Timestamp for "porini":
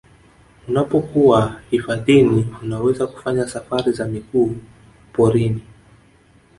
5.13-5.61